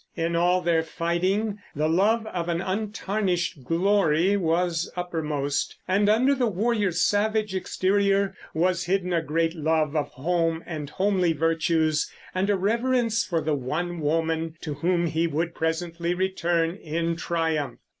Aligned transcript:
In 0.15 0.35
all 0.35 0.61
their 0.61 0.81
fighting 0.81 1.59
the 1.75 1.87
love 1.87 2.25
of 2.25 2.49
an 2.49 2.59
untarnished 2.59 3.63
glory 3.63 4.35
was 4.35 4.91
uppermost; 4.95 5.75
and 5.87 6.09
under 6.09 6.33
the 6.33 6.47
warrior's 6.47 7.03
savage 7.03 7.53
exterior 7.53 8.33
was 8.51 8.85
hidden 8.85 9.13
a 9.13 9.21
great 9.21 9.53
love 9.53 9.95
of 9.95 10.07
home 10.13 10.63
and 10.65 10.89
homely 10.89 11.33
virtues, 11.33 12.11
and 12.33 12.49
a 12.49 12.55
reverence 12.57 13.23
for 13.23 13.41
the 13.41 13.53
one 13.53 13.99
woman 13.99 14.57
to 14.61 14.73
whom 14.73 15.05
he 15.05 15.27
would 15.27 15.53
presently 15.53 16.15
return 16.15 16.77
in 16.77 17.15
triumph. 17.15 17.77